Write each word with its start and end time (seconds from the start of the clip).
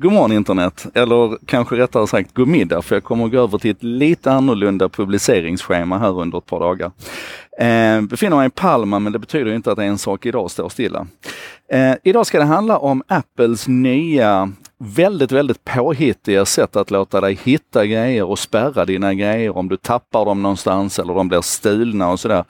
God 0.00 0.12
morgon 0.12 0.32
internet, 0.32 0.86
eller 0.94 1.38
kanske 1.46 1.76
rättare 1.76 2.06
sagt 2.06 2.34
god 2.34 2.48
middag, 2.48 2.82
för 2.82 2.96
jag 2.96 3.04
kommer 3.04 3.24
att 3.24 3.30
gå 3.30 3.38
över 3.38 3.58
till 3.58 3.70
ett 3.70 3.82
lite 3.82 4.32
annorlunda 4.32 4.88
publiceringsschema 4.88 5.98
här 5.98 6.20
under 6.20 6.38
ett 6.38 6.46
par 6.46 6.60
dagar. 6.60 6.90
Eh, 7.58 8.02
befinner 8.02 8.36
mig 8.36 8.46
i 8.46 8.50
Palma, 8.50 8.98
men 8.98 9.12
det 9.12 9.18
betyder 9.18 9.54
inte 9.54 9.72
att 9.72 9.78
en 9.78 9.98
sak 9.98 10.26
idag 10.26 10.50
står 10.50 10.68
stilla. 10.68 11.06
Eh, 11.72 11.94
idag 12.02 12.26
ska 12.26 12.38
det 12.38 12.44
handla 12.44 12.78
om 12.78 13.02
Apples 13.08 13.68
nya 13.68 14.52
väldigt, 14.78 15.32
väldigt 15.32 15.64
påhittiga 15.64 16.44
sätt 16.44 16.76
att 16.76 16.90
låta 16.90 17.20
dig 17.20 17.38
hitta 17.44 17.86
grejer 17.86 18.24
och 18.24 18.38
spärra 18.38 18.84
dina 18.84 19.14
grejer 19.14 19.56
om 19.56 19.68
du 19.68 19.76
tappar 19.76 20.24
dem 20.24 20.42
någonstans 20.42 20.98
eller 20.98 21.14
de 21.14 21.28
blir 21.28 21.40
stulna 21.40 22.10
och 22.10 22.20
sådär. 22.20 22.44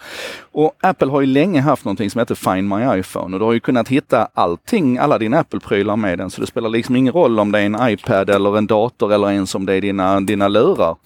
Och 0.52 0.72
Apple 0.80 1.08
har 1.08 1.20
ju 1.20 1.26
länge 1.26 1.60
haft 1.60 1.84
någonting 1.84 2.10
som 2.10 2.18
heter 2.18 2.34
Find 2.34 2.68
My 2.68 2.98
iPhone 3.00 3.36
och 3.36 3.40
du 3.40 3.44
har 3.44 3.52
ju 3.52 3.60
kunnat 3.60 3.88
hitta 3.88 4.28
allting, 4.34 4.98
alla 4.98 5.18
dina 5.18 5.38
Apple-prylar 5.40 5.96
med 5.96 6.18
den. 6.18 6.30
Så 6.30 6.40
det 6.40 6.46
spelar 6.46 6.68
liksom 6.68 6.96
ingen 6.96 7.12
roll 7.12 7.40
om 7.40 7.52
det 7.52 7.58
är 7.58 7.66
en 7.66 7.90
iPad 7.90 8.30
eller 8.30 8.58
en 8.58 8.66
dator 8.66 9.12
eller 9.12 9.30
ens 9.30 9.54
om 9.54 9.66
det 9.66 9.74
är 9.74 9.80
dina, 9.80 10.20
dina 10.20 10.48
lurar. 10.48 10.96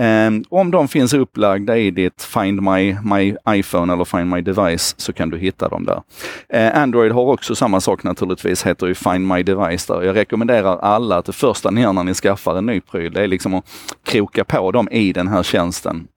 Um, 0.00 0.44
om 0.48 0.70
de 0.70 0.88
finns 0.88 1.14
upplagda 1.14 1.76
i 1.76 1.90
ditt 1.90 2.22
Find 2.22 2.62
My, 2.62 2.96
My 3.04 3.36
iPhone 3.48 3.92
eller 3.92 4.04
Find 4.04 4.30
My 4.30 4.40
Device 4.40 4.94
så 4.96 5.12
kan 5.12 5.30
du 5.30 5.38
hitta 5.38 5.68
dem 5.68 5.84
där. 5.84 6.02
Uh, 6.54 6.82
Android 6.82 7.12
har 7.12 7.22
också 7.22 7.54
samma 7.54 7.80
sak 7.80 8.02
naturligtvis, 8.02 8.66
heter 8.66 8.86
ju 8.86 8.94
Find 8.94 9.28
My 9.28 9.42
Device 9.42 9.86
där. 9.86 10.02
Jag 10.02 10.16
rekommenderar 10.16 10.78
alla 10.78 11.16
att 11.16 11.24
det 11.24 11.32
första 11.32 11.70
ni 11.70 11.80
gör 11.80 11.92
när 11.92 12.04
ni 12.04 12.14
skaffar 12.14 12.58
en 12.58 12.66
ny 12.66 12.80
pryl, 12.80 13.12
det 13.12 13.22
är 13.22 13.28
liksom 13.28 13.54
att 13.54 13.64
kroka 14.04 14.44
på 14.44 14.70
dem 14.70 14.88
i 14.90 15.12
den 15.12 15.28
här 15.28 15.42
tjänsten. 15.42 16.08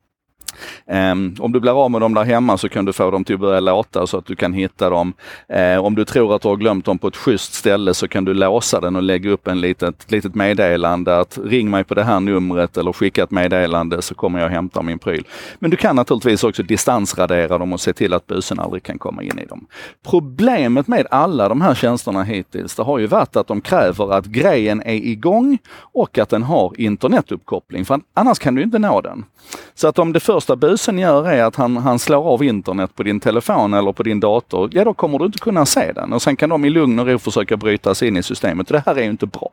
Um, 0.85 1.35
om 1.39 1.52
du 1.52 1.59
blir 1.59 1.84
av 1.85 1.91
med 1.91 2.02
dem 2.02 2.13
där 2.13 2.23
hemma 2.23 2.57
så 2.57 2.70
kan 2.70 2.85
du 2.85 2.94
få 2.94 3.11
dem 3.11 3.23
till 3.23 3.35
att 3.35 3.41
börja 3.41 3.59
låta 3.59 4.07
så 4.07 4.17
att 4.17 4.25
du 4.25 4.35
kan 4.35 4.53
hitta 4.53 4.89
dem. 4.89 5.13
Uh, 5.53 5.85
om 5.85 5.95
du 5.95 6.05
tror 6.05 6.35
att 6.35 6.41
du 6.41 6.48
har 6.48 6.55
glömt 6.55 6.85
dem 6.85 6.99
på 6.99 7.07
ett 7.07 7.16
schysst 7.16 7.53
ställe 7.53 7.94
så 7.94 8.07
kan 8.07 8.25
du 8.25 8.34
låsa 8.34 8.80
den 8.81 8.95
och 8.95 9.03
lägga 9.03 9.30
upp 9.30 9.47
en 9.47 9.61
litet, 9.61 10.11
litet 10.11 10.35
meddelande 10.35 11.20
att 11.20 11.39
ring 11.44 11.70
mig 11.70 11.84
på 11.84 11.94
det 11.94 12.03
här 12.03 12.20
numret 12.20 12.77
eller 12.77 12.94
skicka 12.94 13.23
ett 13.23 13.31
meddelande 13.31 14.02
så 14.02 14.16
kommer 14.16 14.39
jag 14.39 14.50
hämta 14.50 14.81
min 14.81 15.00
pryl. 15.00 15.28
Men 15.59 15.72
du 15.72 15.78
kan 15.78 15.95
naturligtvis 15.95 16.44
också 16.44 16.63
distansradera 16.63 17.58
dem 17.58 17.73
och 17.73 17.81
se 17.81 17.94
till 17.94 18.13
att 18.13 18.28
busen 18.28 18.59
aldrig 18.59 18.83
kan 18.83 19.00
komma 19.00 19.23
in 19.23 19.39
i 19.39 19.45
dem. 19.45 19.67
Problemet 20.09 20.88
med 20.88 21.08
alla 21.11 21.50
de 21.50 21.61
här 21.61 21.75
tjänsterna 21.75 22.23
hittills, 22.23 22.75
det 22.75 22.83
har 22.83 23.00
ju 23.00 23.08
varit 23.08 23.35
att 23.35 23.47
de 23.47 23.61
kräver 23.61 24.13
att 24.13 24.25
grejen 24.25 24.81
är 24.81 24.94
igång 24.94 25.58
och 25.75 26.17
att 26.17 26.30
den 26.30 26.44
har 26.44 26.73
internetuppkoppling, 26.78 27.85
för 27.85 28.02
annars 28.13 28.39
kan 28.39 28.56
du 28.56 28.63
inte 28.63 28.80
nå 28.80 29.02
den. 29.02 29.25
Så 29.73 29.88
att 29.88 30.00
om 30.00 30.13
det 30.13 30.19
första 30.19 30.42
första 30.44 30.55
busen 30.55 30.99
gör 30.99 31.27
är 31.27 31.44
att 31.44 31.55
han, 31.55 31.77
han 31.77 31.99
slår 31.99 32.23
av 32.23 32.44
internet 32.44 32.95
på 32.95 33.03
din 33.03 33.19
telefon 33.19 33.73
eller 33.73 33.91
på 33.91 34.03
din 34.03 34.19
dator, 34.19 34.69
ja 34.73 34.83
då 34.83 34.94
kommer 34.94 35.19
du 35.19 35.25
inte 35.25 35.39
kunna 35.39 35.66
se 35.66 35.91
den. 35.91 36.13
Och 36.13 36.22
sen 36.22 36.35
kan 36.35 36.50
de 36.50 36.66
i 36.66 36.69
lugn 36.69 37.00
och 37.00 37.08
ro 37.08 37.19
försöka 37.19 37.58
bryta 37.58 37.95
sig 37.95 38.08
in 38.08 38.17
i 38.17 38.23
systemet. 38.23 38.67
Det 38.67 38.83
här 38.85 38.95
är 38.95 39.03
ju 39.03 39.09
inte 39.09 39.25
bra. 39.25 39.50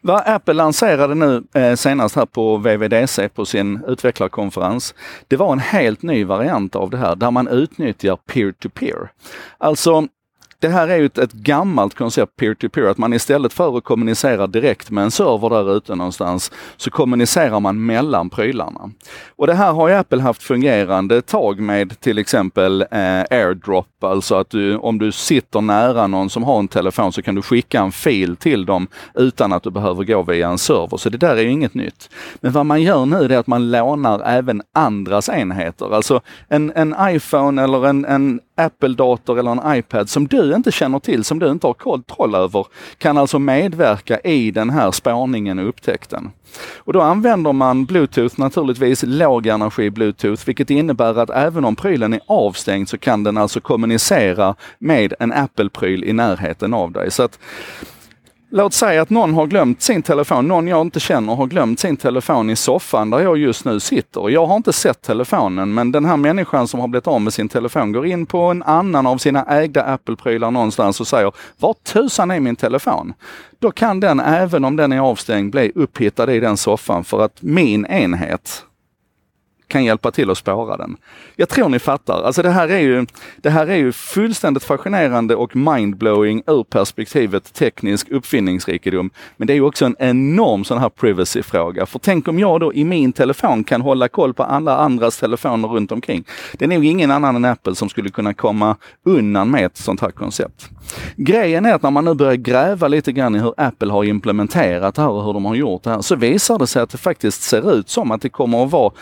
Vad 0.00 0.22
Apple 0.26 0.54
lanserade 0.54 1.14
nu 1.14 1.44
eh, 1.54 1.74
senast 1.74 2.16
här 2.16 2.26
på 2.26 2.56
VVDC 2.56 3.28
på 3.28 3.44
sin 3.44 3.80
utvecklarkonferens, 3.86 4.94
det 5.28 5.36
var 5.36 5.52
en 5.52 5.58
helt 5.58 6.02
ny 6.02 6.24
variant 6.24 6.76
av 6.76 6.90
det 6.90 6.98
här 6.98 7.16
där 7.16 7.30
man 7.30 7.48
utnyttjar 7.48 8.16
peer-to-peer. 8.16 8.94
-peer. 8.94 9.08
Alltså 9.58 10.08
det 10.60 10.68
här 10.68 10.88
är 10.88 10.96
ju 10.96 11.06
ett, 11.06 11.18
ett 11.18 11.32
gammalt 11.32 11.94
koncept, 11.94 12.36
peer-to-peer, 12.36 12.84
-peer, 12.84 12.90
att 12.90 12.98
man 12.98 13.12
istället 13.12 13.52
för 13.52 13.78
att 13.78 13.84
kommunicera 13.84 14.46
direkt 14.46 14.90
med 14.90 15.04
en 15.04 15.10
server 15.10 15.50
där 15.50 15.76
ute 15.76 15.94
någonstans, 15.94 16.52
så 16.76 16.90
kommunicerar 16.90 17.60
man 17.60 17.86
mellan 17.86 18.30
prylarna. 18.30 18.90
Och 19.36 19.46
det 19.46 19.54
här 19.54 19.72
har 19.72 19.88
ju 19.88 19.94
Apple 19.94 20.22
haft 20.22 20.42
fungerande 20.42 21.16
ett 21.16 21.26
tag 21.26 21.60
med 21.60 22.00
till 22.00 22.18
exempel 22.18 22.82
eh, 22.82 23.20
AirDrop, 23.30 24.04
alltså 24.04 24.34
att 24.34 24.50
du, 24.50 24.76
om 24.76 24.98
du 24.98 25.12
sitter 25.12 25.60
nära 25.60 26.06
någon 26.06 26.30
som 26.30 26.42
har 26.42 26.58
en 26.58 26.68
telefon 26.68 27.12
så 27.12 27.22
kan 27.22 27.34
du 27.34 27.42
skicka 27.42 27.80
en 27.80 27.92
fil 27.92 28.36
till 28.36 28.66
dem 28.66 28.86
utan 29.14 29.52
att 29.52 29.62
du 29.62 29.70
behöver 29.70 30.04
gå 30.04 30.22
via 30.22 30.48
en 30.48 30.58
server. 30.58 30.96
Så 30.96 31.10
det 31.10 31.18
där 31.18 31.36
är 31.36 31.42
ju 31.42 31.50
inget 31.50 31.74
nytt. 31.74 32.10
Men 32.40 32.52
vad 32.52 32.66
man 32.66 32.82
gör 32.82 33.06
nu 33.06 33.16
är 33.16 33.38
att 33.38 33.46
man 33.46 33.70
lånar 33.70 34.22
även 34.24 34.62
andras 34.74 35.28
enheter. 35.28 35.94
Alltså 35.94 36.20
en, 36.48 36.72
en 36.74 36.94
iPhone 37.00 37.62
eller 37.62 37.86
en, 37.86 38.04
en 38.04 38.40
Apple-dator 38.58 39.38
eller 39.38 39.50
en 39.50 39.78
iPad 39.78 40.10
som 40.10 40.26
du 40.26 40.47
inte 40.56 40.72
känner 40.72 40.98
till, 40.98 41.24
som 41.24 41.38
du 41.38 41.50
inte 41.50 41.66
har 41.66 41.74
kontroll 41.74 42.34
över, 42.34 42.66
kan 42.98 43.18
alltså 43.18 43.38
medverka 43.38 44.20
i 44.20 44.50
den 44.50 44.70
här 44.70 44.90
spårningen 44.90 45.58
och 45.58 45.68
upptäckten. 45.68 46.30
Och 46.76 46.92
då 46.92 47.00
använder 47.00 47.52
man 47.52 47.84
Bluetooth 47.84 48.40
naturligtvis, 48.40 49.04
låg 49.06 49.46
energi 49.46 49.90
Bluetooth, 49.90 50.42
vilket 50.46 50.70
innebär 50.70 51.18
att 51.18 51.30
även 51.30 51.64
om 51.64 51.76
prylen 51.76 52.12
är 52.12 52.20
avstängd 52.26 52.88
så 52.88 52.98
kan 52.98 53.24
den 53.24 53.36
alltså 53.36 53.60
kommunicera 53.60 54.54
med 54.78 55.14
en 55.18 55.32
Apple-pryl 55.32 56.04
i 56.04 56.12
närheten 56.12 56.74
av 56.74 56.92
dig. 56.92 57.10
Så 57.10 57.22
att 57.22 57.38
Låt 58.50 58.72
säga 58.72 59.02
att 59.02 59.10
någon 59.10 59.34
har 59.34 59.46
glömt 59.46 59.82
sin 59.82 60.02
telefon, 60.02 60.48
någon 60.48 60.68
jag 60.68 60.80
inte 60.80 61.00
känner 61.00 61.34
har 61.34 61.46
glömt 61.46 61.80
sin 61.80 61.96
telefon 61.96 62.50
i 62.50 62.56
soffan 62.56 63.10
där 63.10 63.20
jag 63.20 63.38
just 63.38 63.64
nu 63.64 63.80
sitter. 63.80 64.30
Jag 64.30 64.46
har 64.46 64.56
inte 64.56 64.72
sett 64.72 65.02
telefonen, 65.02 65.74
men 65.74 65.92
den 65.92 66.04
här 66.04 66.16
människan 66.16 66.68
som 66.68 66.80
har 66.80 66.88
blivit 66.88 67.06
av 67.06 67.20
med 67.20 67.32
sin 67.32 67.48
telefon 67.48 67.92
går 67.92 68.06
in 68.06 68.26
på 68.26 68.38
en 68.38 68.62
annan 68.62 69.06
av 69.06 69.18
sina 69.18 69.44
ägda 69.44 69.82
Apple-prylar 69.82 70.50
någonstans 70.50 71.00
och 71.00 71.06
säger 71.06 71.32
Var 71.58 71.74
tusan 71.74 72.30
är 72.30 72.40
min 72.40 72.56
telefon? 72.56 73.14
Då 73.58 73.70
kan 73.70 74.00
den, 74.00 74.20
även 74.20 74.64
om 74.64 74.76
den 74.76 74.92
är 74.92 75.00
avstängd, 75.00 75.52
bli 75.52 75.72
upphittad 75.74 76.32
i 76.32 76.40
den 76.40 76.56
soffan 76.56 77.04
för 77.04 77.24
att 77.24 77.42
min 77.42 77.86
enhet 77.86 78.64
kan 79.68 79.84
hjälpa 79.84 80.10
till 80.10 80.30
att 80.30 80.38
spåra 80.38 80.76
den. 80.76 80.96
Jag 81.36 81.48
tror 81.48 81.68
ni 81.68 81.78
fattar. 81.78 82.22
Alltså 82.22 82.42
det 82.42 82.50
här 82.50 82.68
är 82.68 82.78
ju, 82.78 83.06
det 83.36 83.50
här 83.50 83.66
är 83.66 83.76
ju 83.76 83.92
fullständigt 83.92 84.64
fascinerande 84.64 85.36
och 85.36 85.56
mindblowing 85.56 86.42
ur 86.46 86.64
perspektivet 86.64 87.54
teknisk 87.54 88.10
uppfinningsrikedom. 88.10 89.10
Men 89.36 89.46
det 89.46 89.52
är 89.52 89.54
ju 89.54 89.62
också 89.62 89.84
en 89.84 89.96
enorm 89.98 90.64
sån 90.64 90.78
här 90.78 90.88
privacy-fråga. 90.88 91.86
För 91.86 91.98
tänk 91.98 92.28
om 92.28 92.38
jag 92.38 92.60
då 92.60 92.74
i 92.74 92.84
min 92.84 93.12
telefon 93.12 93.64
kan 93.64 93.80
hålla 93.80 94.08
koll 94.08 94.34
på 94.34 94.42
alla 94.42 94.76
andras 94.76 95.18
telefoner 95.18 95.68
runt 95.68 95.92
omkring. 95.92 96.24
Det 96.52 96.64
är 96.64 96.68
nog 96.68 96.84
ingen 96.84 97.10
annan 97.10 97.36
än 97.36 97.44
Apple 97.44 97.74
som 97.74 97.88
skulle 97.88 98.10
kunna 98.10 98.34
komma 98.34 98.76
undan 99.04 99.50
med 99.50 99.66
ett 99.66 99.76
sånt 99.76 100.00
här 100.00 100.10
koncept. 100.10 100.68
Grejen 101.16 101.66
är 101.66 101.74
att 101.74 101.82
när 101.82 101.90
man 101.90 102.04
nu 102.04 102.14
börjar 102.14 102.34
gräva 102.34 102.88
lite 102.88 103.12
grann 103.12 103.36
i 103.36 103.38
hur 103.38 103.54
Apple 103.56 103.92
har 103.92 104.04
implementerat 104.04 104.94
det 104.94 105.02
här 105.02 105.08
och 105.08 105.24
hur 105.24 105.32
de 105.32 105.44
har 105.44 105.54
gjort 105.54 105.82
det 105.82 105.90
här, 105.90 106.00
så 106.00 106.16
visar 106.16 106.58
det 106.58 106.66
sig 106.66 106.82
att 106.82 106.90
det 106.90 106.98
faktiskt 106.98 107.42
ser 107.42 107.72
ut 107.72 107.88
som 107.88 108.10
att 108.10 108.22
det 108.22 108.28
kommer 108.28 108.64
att 108.64 108.70
vara 108.70 108.92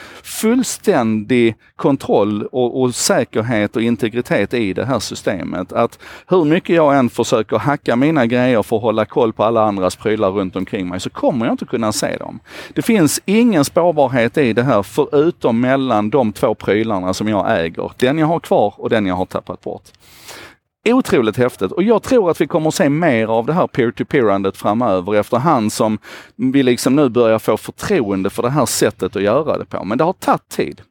fullständig 0.57 1.55
kontroll 1.77 2.47
och, 2.53 2.81
och 2.81 2.95
säkerhet 2.95 3.77
och 3.77 3.83
integritet 3.83 4.55
i 4.55 4.73
det 4.73 4.85
här 4.85 4.99
systemet. 4.99 5.73
Att 5.73 5.99
hur 6.27 6.45
mycket 6.45 6.77
jag 6.77 6.99
än 6.99 7.11
försöker 7.11 7.59
hacka 7.59 7.97
mina 7.97 8.27
grejer 8.27 8.63
för 8.63 8.77
att 8.77 8.83
hålla 8.83 9.05
koll 9.05 9.33
på 9.33 9.45
alla 9.45 9.63
andras 9.63 9.97
prylar 9.97 10.31
runt 10.31 10.57
omkring 10.57 10.89
mig 10.89 11.01
så 11.01 11.11
kommer 11.11 11.47
jag 11.47 11.53
inte 11.53 11.65
kunna 11.65 11.93
se 11.93 12.17
dem. 12.17 12.41
Det 12.75 12.83
finns 12.83 13.21
ingen 13.25 13.65
spårbarhet 13.65 14.39
i 14.39 14.53
det 14.53 14.63
här 14.63 14.83
förutom 14.83 15.61
mellan 15.61 16.11
de 16.11 16.33
två 16.33 16.55
prylarna 16.55 17.15
som 17.15 17.29
jag 17.29 17.61
äger. 17.61 17.93
Den 17.97 18.19
jag 18.19 18.27
har 18.27 18.41
kvar 18.41 18.75
och 18.77 18.91
den 18.91 19.07
jag 19.07 19.15
har 19.15 19.27
tappat 19.27 19.61
bort 19.61 19.85
otroligt 20.93 21.37
häftigt 21.37 21.73
och 21.73 21.83
jag 21.83 22.03
tror 22.03 22.31
att 22.31 22.41
vi 22.41 22.47
kommer 22.47 22.69
att 22.69 22.75
se 22.75 22.89
mer 22.89 23.27
av 23.27 23.47
det 23.47 23.53
här 23.53 23.67
peer-to-peerandet 23.67 24.57
framöver 24.57 25.15
efterhand 25.15 25.73
som 25.73 25.99
vi 26.37 26.63
liksom 26.63 26.97
nu 26.97 27.09
börjar 27.09 27.39
få 27.39 27.57
förtroende 27.57 28.31
för 28.31 28.43
det 28.43 28.51
här 28.51 28.67
sättet 28.67 29.17
att 29.17 29.23
göra 29.23 29.59
det 29.59 29.65
på. 29.65 29.85
Men 29.85 29.99
det 29.99 30.05
har 30.05 30.13
tagit 30.13 30.49
tid. 30.49 30.83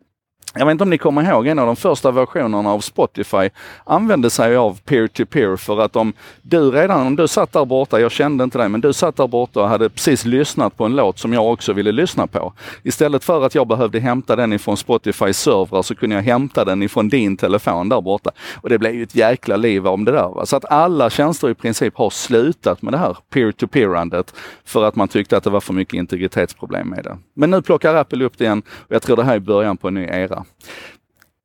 Jag 0.58 0.66
vet 0.66 0.72
inte 0.72 0.84
om 0.84 0.90
ni 0.90 0.98
kommer 0.98 1.24
ihåg 1.24 1.48
en 1.48 1.60
av 1.60 1.66
de 1.66 1.76
första 1.76 2.12
versionerna 2.12 2.70
av 2.70 2.80
Spotify 2.80 3.50
använde 3.84 4.30
sig 4.30 4.56
av 4.56 4.80
peer-to-peer 4.86 5.48
-peer 5.48 5.58
för 5.58 5.80
att 5.80 5.96
om 5.96 6.14
du 6.42 6.72
redan, 6.72 7.08
om 7.08 7.16
du 7.16 7.28
satt 7.28 7.52
där 7.52 7.66
borta, 7.66 8.00
jag 8.00 8.12
kände 8.12 8.44
inte 8.44 8.58
dig, 8.58 8.70
men 8.70 8.82
du 8.82 8.94
satt 8.94 9.16
där 9.18 9.28
borta 9.28 9.62
och 9.62 9.70
hade 9.70 9.90
precis 9.90 10.26
lyssnat 10.26 10.78
på 10.78 10.86
en 10.86 10.96
låt 10.96 11.20
som 11.20 11.34
jag 11.34 11.52
också 11.52 11.74
ville 11.74 11.92
lyssna 11.92 12.28
på. 12.28 12.54
Istället 12.84 13.24
för 13.24 13.46
att 13.46 13.56
jag 13.56 13.68
behövde 13.68 14.00
hämta 14.00 14.36
den 14.36 14.54
ifrån 14.54 14.78
Spotifys 14.78 15.38
servrar 15.38 15.82
så 15.82 15.96
kunde 15.96 16.16
jag 16.16 16.24
hämta 16.24 16.66
den 16.66 16.84
ifrån 16.84 17.10
din 17.10 17.38
telefon 17.38 17.90
där 17.90 18.02
borta. 18.02 18.32
Och 18.62 18.70
det 18.70 18.80
blev 18.80 18.96
ju 18.96 19.04
ett 19.04 19.16
jäkla 19.16 19.56
liv 19.56 19.88
om 19.88 20.06
det 20.06 20.12
där. 20.12 20.30
Va? 20.36 20.46
Så 20.46 20.56
att 20.56 20.66
alla 20.66 21.10
tjänster 21.10 21.50
i 21.50 21.54
princip 21.54 21.98
har 21.98 22.10
slutat 22.10 22.82
med 22.82 22.94
det 22.94 22.98
här 22.98 23.18
peer-to-peerandet 23.34 24.34
för 24.66 24.84
att 24.84 24.96
man 24.96 25.08
tyckte 25.08 25.38
att 25.38 25.44
det 25.44 25.50
var 25.50 25.62
för 25.62 25.74
mycket 25.74 25.94
integritetsproblem 25.94 26.90
med 26.90 27.04
det. 27.04 27.18
Men 27.34 27.52
nu 27.52 27.62
plockar 27.62 27.96
Apple 27.96 28.26
upp 28.26 28.38
det 28.38 28.44
igen 28.44 28.64
och 28.70 28.96
jag 28.96 29.02
tror 29.02 29.16
det 29.16 29.24
här 29.24 29.36
är 29.36 29.40
början 29.40 29.78
på 29.78 29.88
en 29.88 29.94
ny 29.94 30.04
era. 30.04 30.45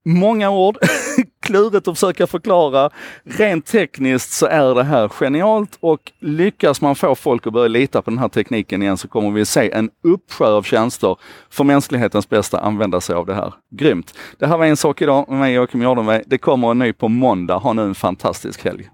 Många 0.05 0.51
ord, 0.51 0.79
klurigt 1.43 1.89
att 1.89 1.99
försöka 1.99 2.27
förklara. 2.27 2.91
Rent 3.25 3.67
tekniskt 3.67 4.33
så 4.33 4.47
är 4.47 4.75
det 4.75 4.85
här 4.85 5.09
genialt 5.09 5.79
och 5.81 6.13
lyckas 6.21 6.81
man 6.81 6.95
få 6.95 7.15
folk 7.15 7.47
att 7.47 7.53
börja 7.53 7.69
lita 7.69 8.03
på 8.03 8.11
den 8.11 8.19
här 8.19 8.29
tekniken 8.29 8.83
igen 8.83 8.97
så 8.97 9.09
kommer 9.09 9.31
vi 9.31 9.45
se 9.45 9.71
en 9.73 9.91
uppsjö 10.05 10.47
av 10.47 10.63
tjänster 10.63 11.17
för 11.51 11.65
mänsklighetens 11.65 12.29
bästa 12.29 12.61
använda 12.61 13.01
sig 13.01 13.17
av 13.17 13.27
det 13.27 13.35
här. 13.35 13.55
Grymt! 13.71 14.15
Det 14.39 14.47
här 14.47 14.59
var 14.59 14.67
en 14.67 14.77
sak 14.77 15.03
idag 15.03 15.29
med 15.29 15.39
mig 15.39 15.55
Joakim 15.55 15.83
Jardenberg. 15.83 16.23
Det 16.27 16.39
kommer 16.39 16.71
en 16.71 16.79
ny 16.79 16.93
på 16.93 17.09
måndag. 17.09 17.57
Ha 17.57 17.73
nu 17.73 17.83
en 17.83 17.95
fantastisk 17.95 18.65
helg! 18.65 18.91